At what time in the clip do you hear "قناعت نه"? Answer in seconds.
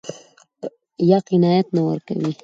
1.31-1.81